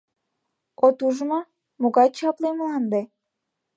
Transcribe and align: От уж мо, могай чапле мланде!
От 0.85 0.97
уж 1.07 1.17
мо, 1.29 1.39
могай 1.81 2.09
чапле 2.17 2.49
мланде! 2.57 3.01